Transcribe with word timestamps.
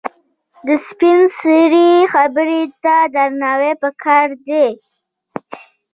د 0.65 0.67
سپینسرې 0.87 1.89
خبره 2.13 2.61
ته 2.83 2.95
درناوی 3.13 3.73
پکار 3.83 4.27
دی. 4.47 4.67